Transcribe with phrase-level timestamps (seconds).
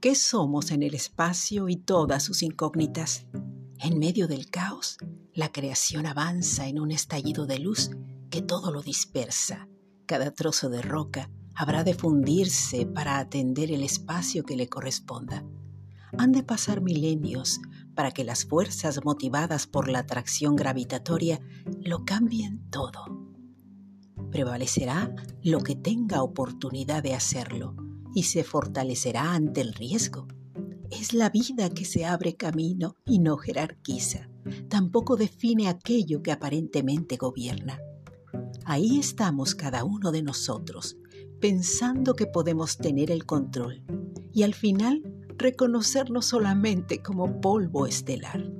[0.00, 3.26] ¿Qué somos en el espacio y todas sus incógnitas?
[3.80, 4.96] En medio del caos,
[5.34, 7.90] la creación avanza en un estallido de luz
[8.30, 9.68] que todo lo dispersa.
[10.06, 15.44] Cada trozo de roca habrá de fundirse para atender el espacio que le corresponda.
[16.16, 17.58] Han de pasar milenios
[17.96, 21.40] para que las fuerzas motivadas por la atracción gravitatoria
[21.80, 23.04] lo cambien todo.
[24.30, 25.12] Prevalecerá
[25.42, 30.26] lo que tenga oportunidad de hacerlo y se fortalecerá ante el riesgo.
[30.90, 34.30] Es la vida que se abre camino y no jerarquiza.
[34.68, 37.78] Tampoco define aquello que aparentemente gobierna.
[38.64, 40.96] Ahí estamos cada uno de nosotros,
[41.40, 43.84] pensando que podemos tener el control
[44.32, 45.02] y al final
[45.36, 48.50] reconocernos solamente como polvo estelar.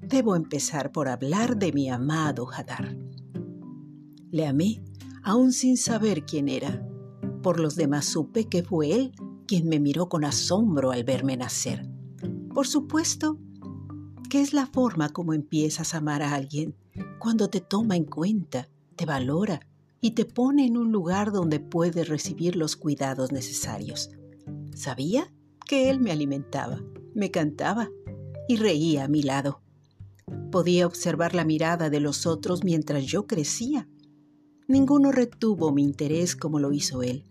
[0.00, 2.96] Debo empezar por hablar de mi amado Hadar.
[4.30, 4.82] Le amé
[5.22, 6.86] aún sin saber quién era.
[7.44, 9.12] Por los demás supe que fue él
[9.46, 11.86] quien me miró con asombro al verme nacer.
[12.54, 13.38] Por supuesto,
[14.30, 16.74] que es la forma como empiezas a amar a alguien
[17.18, 19.60] cuando te toma en cuenta, te valora
[20.00, 24.08] y te pone en un lugar donde puedes recibir los cuidados necesarios.
[24.74, 25.30] Sabía
[25.66, 26.80] que él me alimentaba,
[27.14, 27.90] me cantaba
[28.48, 29.60] y reía a mi lado.
[30.50, 33.86] Podía observar la mirada de los otros mientras yo crecía.
[34.66, 37.26] Ninguno retuvo mi interés como lo hizo él.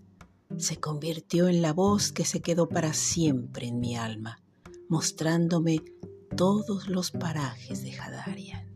[0.57, 4.41] Se convirtió en la voz que se quedó para siempre en mi alma,
[4.89, 5.81] mostrándome
[6.35, 8.72] todos los parajes de Hadarian.